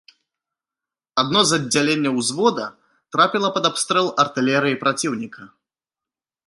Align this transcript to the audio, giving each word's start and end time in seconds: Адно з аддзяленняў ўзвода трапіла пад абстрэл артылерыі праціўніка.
Адно 1.23 1.39
з 1.49 1.59
аддзяленняў 1.61 2.13
ўзвода 2.21 2.65
трапіла 3.17 3.49
пад 3.59 3.63
абстрэл 3.73 4.07
артылерыі 4.23 4.79
праціўніка. 4.85 5.43